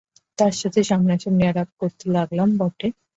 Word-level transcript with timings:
তার 0.37 0.53
সঙ্গে 0.53 0.81
সামনাসামনি 0.83 1.43
আলাপ 1.47 1.69
করতে 1.79 2.05
লাগলাম 2.11 2.49
বটে। 2.57 2.87